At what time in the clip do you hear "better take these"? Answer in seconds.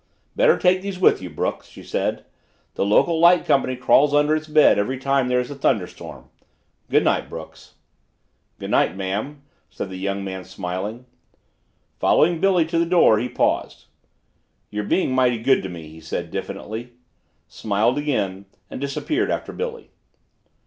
0.35-0.97